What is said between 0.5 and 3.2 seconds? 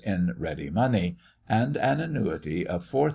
money, and an annuity of 4,000l.